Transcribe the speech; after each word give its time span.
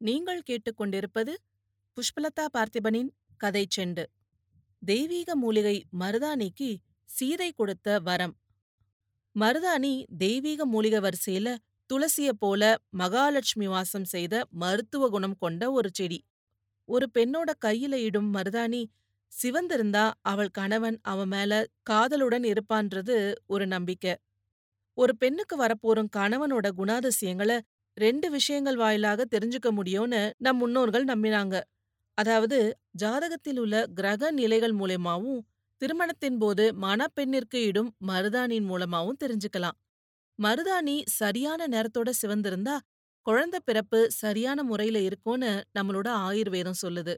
நீங்கள் 0.00 0.42
கேட்டுக்கொண்டிருப்பது 0.48 1.32
புஷ்பலதா 1.96 2.44
பார்த்திபனின் 2.54 3.10
கதை 3.36 3.66
செண்டு. 3.76 4.04
தெய்வீக 4.82 5.36
மூலிகை 5.36 5.76
மருதாணிக்கு 5.98 6.68
சீதை 7.04 7.52
கொடுத்த 7.52 7.98
வரம். 8.00 8.34
மருதாணி 9.36 9.92
தெய்வீக 10.18 10.66
மூலிகை 10.66 11.00
வரிசையில 11.00 11.48
துளசிய 11.90 12.30
போல 12.38 12.62
மகாலட்சுமி 12.90 13.66
வாசம் 13.66 14.04
செய்த 14.04 14.34
மருத்துவ 14.50 15.08
குணம் 15.08 15.36
கொண்ட 15.38 15.70
ஒரு 15.72 15.90
செடி. 15.92 16.18
ஒரு 16.88 17.06
பெண்ணோட 17.14 17.50
கையில 17.66 17.94
இடும் 18.00 18.30
மருதாணி 18.34 18.82
சிவந்திருந்தா 19.32 20.04
அவள் 20.22 20.50
கணவன் 20.50 20.98
அவன் 21.02 21.28
மேல 21.28 21.52
காதலுடன் 21.82 22.44
இருப்பான்றது 22.44 23.16
ஒரு 23.46 23.66
நம்பிக்கை. 23.66 24.14
ஒரு 24.98 25.12
பெண்ணுக்கு 25.16 25.56
வரப்போறும் 25.56 26.12
கணவனோட 26.16 26.66
குணாதிசயங்களை 26.76 27.58
ரெண்டு 27.96 28.26
விஷயங்கள் 28.30 28.76
வாயிலாக 28.76 29.24
தெரிஞ்சுக்க 29.34 29.68
முடியும்னு 29.72 30.22
நம் 30.38 30.56
முன்னோர்கள் 30.56 31.04
நம்பினாங்க. 31.04 31.54
அதாவது 32.18 32.58
ஜாதகத்தில் 32.98 33.58
உள்ள 33.58 33.76
கிரக 33.94 34.30
நிலைகள் 34.32 34.74
மூலயமாவும் 34.74 35.40
திருமணத்தின் 35.82 36.38
போது 36.38 36.64
மணப்பெண்ணிற்கு 36.76 37.58
இடும் 37.62 37.90
மருதாணியின் 38.08 38.68
மூலமாவும் 38.70 39.20
தெரிஞ்சுக்கலாம். 39.24 39.76
மருதாணி 40.38 40.96
சரியான 41.12 41.66
நேரத்தோட 41.68 42.10
சிவந்திருந்தா 42.22 42.76
குழந்தை 43.26 43.60
பிறப்பு 43.64 44.00
சரியான 44.14 44.62
முறையில 44.62 44.98
இருக்கும்னு 45.00 45.52
நம்மளோட 45.78 46.08
ஆயுர்வேதம் 46.26 46.80
சொல்லுது. 46.82 47.14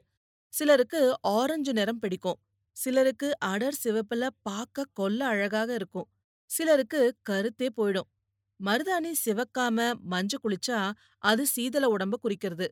சிலருக்கு 0.53 1.01
ஆரஞ்சு 1.31 1.73
நிறம் 1.73 1.99
பிடிக்கும். 1.99 2.39
சிலருக்கு 2.77 3.29
அடர் 3.45 3.79
சிவப்புல 3.83 4.27
பார்க்க 4.41 4.87
கொல்ல 4.93 5.21
அழகாக 5.25 5.69
இருக்கும். 5.75 6.07
சிலருக்கு 6.49 7.01
கருத்தே 7.23 7.69
போயிடும். 7.77 8.09
மருதாணி 8.59 9.11
சிவக்காம 9.25 9.77
மஞ்சு 10.03 10.37
குளிச்சா 10.43 10.79
அது 11.23 11.43
சீதள 11.55 11.85
உடம்ப 11.95 12.15
குறிக்கிறது. 12.21 12.67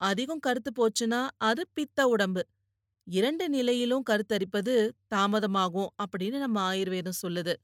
அதிகம் 0.00 0.38
கருத்து 0.38 0.70
போச்சுன்னா 0.72 1.20
அது 1.40 1.62
பித்த 1.72 2.08
உடம்பு. 2.08 2.42
இரண்டு 3.06 3.48
நிலையிலும் 3.48 4.04
கருத்தரிப்பது 4.10 4.74
தாமதமாகும் 5.14 5.90
அப்படின்னு 6.02 6.38
நம்ம 6.38 6.74
ஆயுர்வேதம் 6.74 7.20
சொல்லுது. 7.22 7.54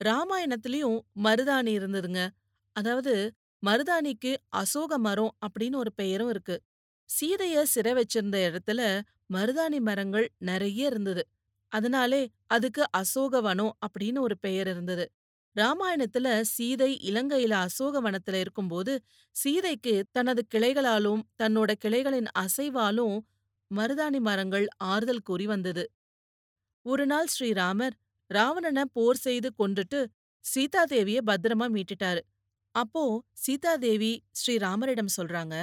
ராமாயணத்திலயும் 0.00 0.98
மருதாணி 1.24 1.72
இருந்ததுங்க. 1.78 2.20
அதாவது 2.76 3.14
மருதாணிக்கு 3.62 4.32
அசோக 4.48 4.98
மரம் 4.98 5.36
அப்படின்னு 5.46 5.76
ஒரு 5.76 5.92
பெயரும் 5.92 6.30
இருக்கு. 6.30 6.56
சீதைய 7.10 7.62
சிறை 7.64 7.92
வச்சிருந்த 7.94 8.38
இடத்துல 8.48 8.80
மருதாணி 9.32 9.80
மரங்கள் 9.80 10.26
நிறைய 10.38 10.86
இருந்தது. 10.86 11.22
அதனாலே 11.72 12.22
அதுக்கு 12.46 12.82
அசோக 12.90 13.40
வனம் 13.40 13.74
அப்படின்னு 13.86 14.18
ஒரு 14.18 14.36
பெயர் 14.38 14.68
இருந்தது. 14.68 15.04
ராமாயணத்துல 15.56 16.26
சீதை 16.42 16.90
இலங்கையில 17.10 17.54
அசோக 17.66 18.00
வனத்துல 18.00 18.34
இருக்கும்போது 18.34 18.92
சீதைக்கு 19.36 19.94
தனது 20.12 20.42
கிளைகளாலும் 20.54 21.22
தன்னோட 21.42 21.72
கிளைகளின் 21.84 22.28
அசைவாலும் 22.38 23.16
மருதாணி 23.70 24.20
மரங்கள் 24.20 24.66
ஆறுதல் 24.84 25.22
கூறி 25.22 25.46
வந்தது. 25.46 25.84
ஒரு 26.86 27.04
நாள் 27.06 27.30
ஸ்ரீராமர் 27.34 27.94
ராவணனை 28.30 28.84
போர் 28.92 29.16
செய்து 29.16 29.48
கொன்றுட்டு 29.58 30.00
சீதாதேவிய 30.44 31.18
பத்திரமா 31.26 31.66
மீட்டுட்டாரு. 31.76 32.22
அப்போ 32.74 33.04
சீதாதேவி 33.44 34.12
ஸ்ரீராமரிடம் 34.40 35.14
சொல்றாங்க 35.16 35.56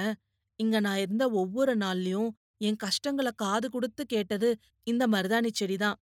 இங்க 0.60 0.76
நான் 0.80 0.98
இருந்த 0.98 1.24
ஒவ்வொரு 1.32 1.74
நாள்லயும் 1.76 2.30
என் 2.58 2.76
கஷ்டங்களை 2.76 3.32
காது 3.36 3.66
கொடுத்து 3.70 4.02
கேட்டது 4.06 4.48
இந்த 4.86 5.04
மருதாணி 5.06 5.50
செடிதான். 5.60 5.98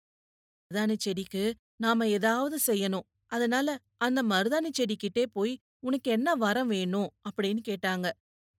மருதாணி 0.72 0.96
செடிக்கு 0.98 1.44
நாம 1.76 2.08
ஏதாவது 2.08 2.58
செய்யணும். 2.68 3.06
அதனால 3.32 3.68
அந்த 3.98 4.24
மருதாணி 4.24 4.70
செடிக்கிட்டே 4.78 5.26
போய் 5.32 5.54
உனக்கு 5.80 6.12
என்ன 6.12 6.36
வரம் 6.36 6.68
வேணும்? 6.68 7.10
அப்படின்னு 7.26 7.62
கேட்டாங்க. 7.68 8.08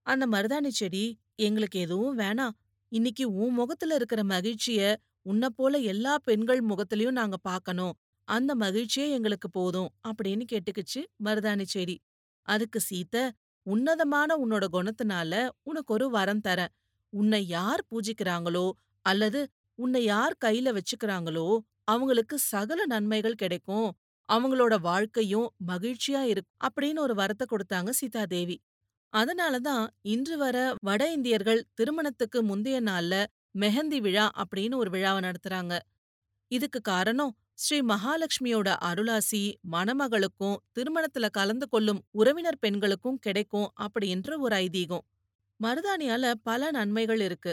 அந்த 0.06 0.25
மருதாணி 0.27 0.69
செடி 0.69 1.05
எங்களுக்கு 1.36 1.78
எதுவும் 1.81 2.19
வேணாம். 2.19 2.55
இன்னைக்கு 2.92 3.25
உன் 3.34 3.55
முகத்துல 3.55 3.94
இருக்கிற 3.94 4.25
மகிழ்ச்சிய 4.25 4.81
உன்னை 5.22 5.48
போல 5.50 5.78
எல்லா 5.78 6.19
பெண்கள் 6.19 6.61
முகத்திலையும் 6.64 7.19
நாங்க 7.20 7.37
பார்க்கணும் 7.42 7.94
அந்த 8.28 8.55
மகிழ்ச்சியே 8.55 9.06
எங்களுக்கு 9.10 9.49
போதும் 9.50 9.91
அப்படின்னு 10.09 10.44
கேட்டுக்குச்சு 10.53 11.00
மருதாணி 11.25 11.62
செடி. 11.62 11.97
அதுக்கு 12.49 12.81
சீத்த 12.91 13.16
உன்னதமான 13.66 14.31
உன்னோட 14.37 14.65
குணத்தினால 14.72 15.32
உனக்கு 15.62 15.94
ஒரு 15.94 16.10
வரம் 16.10 16.43
தரேன். 16.49 16.72
உன்னை 17.12 17.47
யார் 17.49 17.82
பூஜிக்கிறாங்களோ 17.91 18.66
அல்லது 19.06 19.41
உன்னை 19.78 20.05
யார் 20.05 20.37
கையில 20.44 20.78
வச்சுக்கிறாங்களோ 20.78 21.47
அவங்களுக்கு 21.84 22.38
சகல 22.38 22.87
நன்மைகள் 22.87 23.34
கிடைக்கும். 23.34 23.88
அவங்களோட 24.28 24.75
வாழ்க்கையும் 24.81 25.48
மகிழ்ச்சியா 25.66 26.22
இருக்கும் 26.25 26.59
அப்படின்னு 26.66 27.00
ஒரு 27.00 27.14
வரத்தை 27.14 27.47
கொடுத்தாங்க 27.47 27.91
சீதாதேவி 27.91 28.56
அதனாலதான் 29.12 29.84
இன்று 30.06 30.37
வர 30.38 30.56
வட 30.82 31.03
இந்தியர்கள் 31.12 31.60
திருமணத்துக்கு 31.75 32.38
முந்தைய 32.42 32.78
நாள்ல 32.81 33.14
மெஹந்தி 33.59 33.98
விழா 34.00 34.25
அப்படின்னு 34.38 34.76
ஒரு 34.76 34.91
விழாவை 34.91 35.20
நடத்துறாங்க. 35.22 35.75
இதுக்கு 36.50 36.81
காரணம் 36.82 37.32
ஸ்ரீ 37.54 37.78
மகாலட்சுமியோட 37.82 38.69
அருளாசி 38.82 39.42
மணமகளுக்கும் 39.72 40.56
திருமணத்துல 40.75 41.26
கலந்து 41.31 41.69
கொள்ளும் 41.69 42.00
உறவினர் 42.12 42.58
பெண்களுக்கும் 42.58 43.19
கிடைக்கும் 43.19 43.69
அப்படின்ற 43.81 44.38
ஒரு 44.38 44.56
ஐதீகம். 44.56 45.04
மருதாணியால 45.60 46.32
பல 46.43 46.70
நன்மைகள் 46.70 47.20
இருக்கு. 47.20 47.53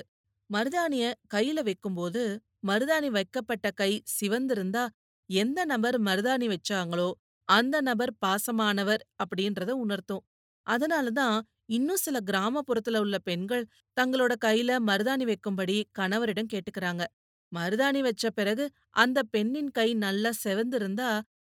மருதாணிய 0.49 1.05
கையில 1.33 1.59
வைக்கும்போது 1.63 2.23
மருதாணி 2.67 3.09
வைக்கப்பட்ட 3.09 3.67
கை 3.71 3.91
சிவந்திருந்தா 4.15 4.83
எந்த 5.33 5.59
நபர் 5.65 5.97
மருதாணி 6.01 6.47
வச்சாங்களோ 6.49 7.09
அந்த 7.49 7.75
நபர் 7.81 8.13
பாசமானவர் 8.25 9.01
அப்படின்றத 9.23 9.71
உணர்த்தும். 9.83 10.23
அதனாலதான் 10.67 11.37
இன்னும் 11.67 11.97
சில 11.97 12.17
கிராமப்புறத்துல 12.25 12.97
உள்ள 12.97 13.17
பெண்கள் 13.19 13.65
தங்களோட 13.97 14.33
கையில 14.45 14.71
மருதாணி 14.87 15.25
வைக்கும்படி 15.25 15.77
கணவரிடம் 15.99 16.51
கேட்டுக்கிறாங்க. 16.53 17.03
மருதாணி 17.51 18.01
வச்ச 18.01 18.29
பிறகு 18.31 18.65
அந்த 18.95 19.19
பெண்ணின் 19.31 19.71
கை 19.71 19.89
நல்லா 19.95 20.31
செவந்திருந்தா 20.43 21.09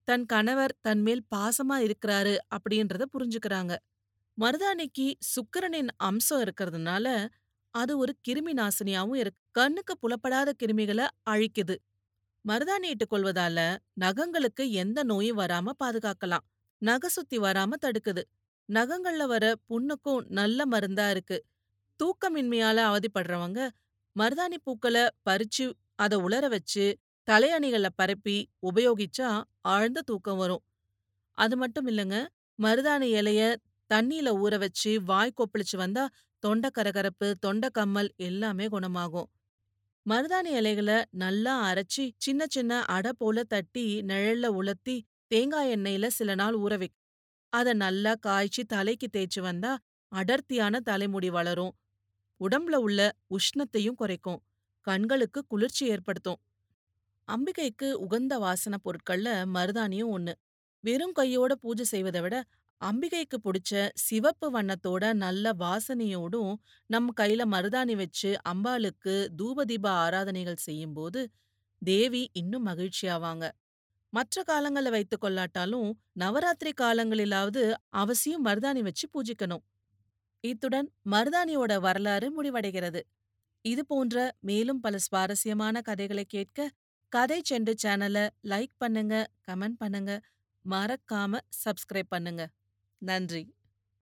தன் 0.08 0.26
கணவர் 0.26 0.74
தன் 0.82 1.02
மேல் 1.02 1.24
பாசமா 1.36 1.78
இருக்கிறாரு 1.88 2.36
அப்படின்றத 2.56 3.04
புரிஞ்சுக்கிறாங்க. 3.14 3.74
மருதாணிக்கு 4.38 5.08
சுக்கிரனின் 5.34 5.92
அம்சம் 6.00 6.42
இருக்கிறதுனால 6.42 7.08
அது 7.74 7.94
ஒரு 7.98 8.14
கிருமி 8.28 8.54
நாசினியாவும் 8.54 9.16
இருக்கு. 9.16 9.42
கண்ணுக்கு 9.52 9.94
புலப்படாத 9.98 10.50
கிருமிகளை 10.60 11.06
அழிக்குது. 11.30 11.76
மருதாணி 12.46 12.88
இட்டுக் 12.90 13.14
கொள்வதால 13.14 13.60
நகங்களுக்கு 14.02 14.64
எந்த 14.72 15.04
நோயும் 15.04 15.40
வராம 15.40 15.74
பாதுகாக்கலாம். 15.84 16.46
நகை 16.82 17.10
சுத்தி 17.10 17.38
வராம 17.40 17.72
தடுக்குது. 17.82 18.24
நகங்கள்ல 18.70 19.24
வர 19.28 19.46
புண்ணுக்கும் 19.70 20.26
நல்ல 20.30 20.66
மருந்தா 20.66 21.10
இருக்கு. 21.10 21.38
தூக்கமின்மையால 22.00 22.78
அவதிப்படுறவங்க 22.90 23.60
மருதாணி 24.16 24.58
பூக்களை 24.64 25.04
பறிச்சு 25.30 25.66
அதை 25.96 26.18
உலர 26.18 26.48
வச்சு 26.48 26.86
தலையணிகளை 27.28 27.90
பரப்பி 27.96 28.38
உபயோகிச்சா 28.62 29.30
ஆழ்ந்த 29.62 30.02
தூக்கம் 30.02 30.38
வரும். 30.38 30.64
அது 31.38 31.58
மட்டும் 31.58 31.88
இல்லைங்க 31.88 32.18
மருதாணி 32.60 33.08
இலைய 33.20 33.42
தண்ணியில 33.90 34.30
ஊற 34.44 34.58
வச்சு 34.60 34.92
வாய் 35.04 35.38
கொப்பளிச்சு 35.38 35.78
வந்தா 35.78 36.04
தொண்டை 36.44 36.70
கரகரப்பு 36.74 37.28
தொண்டை 37.40 37.70
கம்மல் 37.70 38.10
எல்லாமே 38.18 38.68
குணமாகும். 38.68 39.30
மருதாணி 40.06 40.52
இலைகளை 40.58 40.98
நல்லா 41.14 41.54
அரைச்சி 41.64 42.04
சின்ன 42.18 42.42
சின்ன 42.50 42.74
அடை 42.88 43.12
போல 43.18 43.44
தட்டி 43.44 43.84
நிழல்ல 44.02 44.48
உலர்த்தி 44.52 44.96
தேங்காய் 45.32 45.72
எண்ணெயில 45.76 46.08
சில 46.10 46.36
நாள் 46.36 46.56
ஊற 46.56 46.74
வைக்க 46.78 46.96
அத 47.54 47.74
நல்லா 47.76 48.14
காய்ச்சி 48.20 48.64
தலைக்கு 48.66 49.08
தேய்ச்சு 49.14 49.42
வந்தா 49.42 49.72
அடர்த்தியான 50.12 50.76
தலைமுடி 50.80 51.30
வளரும். 51.30 51.74
உடம்புல 52.42 52.76
உள்ள 52.78 53.00
உஷ்ணத்தையும் 53.30 53.98
குறைக்கும். 53.98 54.40
கண்களுக்கு 54.88 55.40
குளிர்ச்சி 55.48 55.84
ஏற்படுத்தும். 55.88 56.40
அம்பிகைக்கு 57.28 57.88
உகந்த 58.06 58.34
வாசன 58.38 58.76
பொருட்கள்ல 58.86 59.30
மருதாணியும் 59.56 60.14
ஒண்ணு. 60.16 60.34
வெறும் 60.84 61.14
கையோட 61.14 61.52
பூஜை 61.56 61.86
செய்வதை 61.86 62.22
விட 62.22 62.36
அம்பிகைக்கு 62.82 63.38
பிடிச்ச 63.46 63.72
சிவப்பு 64.00 64.48
வண்ணத்தோட 64.56 65.04
நல்ல 65.14 65.52
வாசனையோடும் 65.60 66.54
நம்ம 66.90 67.14
கையில 67.22 67.46
மருதாணி 67.54 67.96
வச்சு 67.96 68.30
அம்பாளுக்கு 68.52 69.16
தூபதீப 69.40 69.86
ஆராதனைகள் 70.04 70.64
செய்யும்போது 70.68 71.22
தேவி 71.82 72.24
இன்னும் 72.34 72.68
மகிழ்ச்சியாவாங்க 72.68 73.46
மற்ற 74.14 74.44
காலங்களை 74.44 74.90
வைத்துக் 74.90 75.24
கொள்ளாட்டாலும் 75.24 75.90
நவராத்திரி 76.14 76.72
காலங்களிலாவது 76.82 77.64
அவசியம் 78.02 78.46
மருதாணி 78.46 78.82
வச்சு 78.82 79.06
பூஜிக்கணும். 79.14 79.64
இத்துடன் 80.44 80.88
மருதாணியோட 81.12 81.74
வரலாறு 81.80 82.28
முடிவடைகிறது. 82.38 83.02
இது 83.66 83.82
போன்ற 83.86 84.16
மேலும் 84.40 84.80
பல 84.80 84.98
சுவாரஸ்யமான 84.98 85.82
கதைகளை 85.82 86.26
கேட்க 86.26 86.70
கதை 87.12 87.40
செண்டு 87.50 87.74
சேனலை 87.84 88.26
லைக் 88.50 88.76
பண்ணுங்க 88.78 89.16
கமெண்ட் 89.48 89.80
பண்ணுங்க. 89.84 90.12
மறக்காம 90.66 91.42
சப்ஸ்கிரைப் 91.64 92.12
பண்ணுங்க. 92.12 92.44
நன்றி. 93.02 93.42